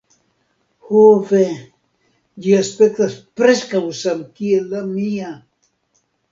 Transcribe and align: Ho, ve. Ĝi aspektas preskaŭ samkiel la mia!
Ho, 0.87 1.01
ve. 1.31 1.41
Ĝi 2.45 2.57
aspektas 2.61 3.19
preskaŭ 3.43 3.85
samkiel 4.01 4.69
la 4.75 4.85
mia! 4.99 5.33